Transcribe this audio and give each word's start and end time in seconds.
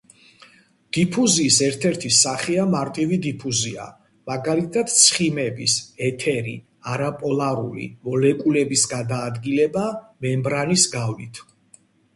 დიფუზიის 0.95 1.57
ერთ-ერთი 1.65 2.09
სახეა 2.19 2.63
მარტივი 2.71 3.19
დიფუზია. 3.25 3.85
მაგალითად 4.33 4.91
ცხიმების, 5.03 5.77
ეთერი, 6.09 6.57
არაპოლარული 6.97 7.89
მოლეკულების 8.11 8.89
გადაადგილება 8.99 9.89
მემბრანის 10.27 10.93
გავლით. 11.01 11.47